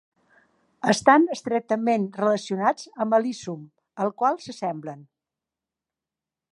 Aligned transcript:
Estan 0.93 1.27
estretament 1.35 2.07
relacionats 2.21 2.89
amb 3.05 3.19
"Alyssum", 3.19 3.69
al 4.07 4.13
qual 4.23 4.43
s'assemblen. 4.47 5.07